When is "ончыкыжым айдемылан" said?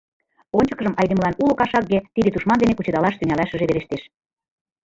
0.57-1.37